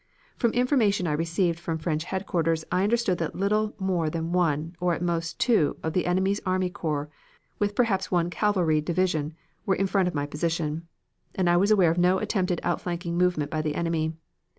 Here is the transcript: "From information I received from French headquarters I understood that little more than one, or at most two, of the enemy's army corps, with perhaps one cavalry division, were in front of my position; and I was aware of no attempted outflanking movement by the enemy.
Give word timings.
"From 0.35 0.49
information 0.53 1.05
I 1.05 1.11
received 1.11 1.59
from 1.59 1.77
French 1.77 2.05
headquarters 2.05 2.65
I 2.71 2.83
understood 2.83 3.19
that 3.19 3.35
little 3.35 3.75
more 3.77 4.09
than 4.09 4.31
one, 4.31 4.75
or 4.79 4.95
at 4.95 5.01
most 5.03 5.39
two, 5.39 5.77
of 5.83 5.93
the 5.93 6.07
enemy's 6.07 6.39
army 6.43 6.71
corps, 6.71 7.11
with 7.59 7.75
perhaps 7.75 8.09
one 8.09 8.31
cavalry 8.31 8.81
division, 8.81 9.35
were 9.63 9.75
in 9.75 9.85
front 9.85 10.07
of 10.07 10.15
my 10.15 10.25
position; 10.25 10.87
and 11.35 11.47
I 11.47 11.55
was 11.57 11.69
aware 11.69 11.91
of 11.91 11.99
no 11.99 12.17
attempted 12.17 12.59
outflanking 12.63 13.15
movement 13.15 13.51
by 13.51 13.61
the 13.61 13.75
enemy. 13.75 14.15